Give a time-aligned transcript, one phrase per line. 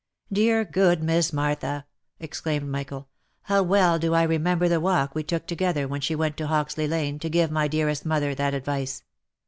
[0.33, 1.85] "Dear, good Miss Martha!"
[2.19, 3.07] exclaimed Michael,
[3.43, 6.87] "how well do I remember the walk we took together when she went to Hoxley
[6.87, 9.03] lane, to give my dearest mother that advice.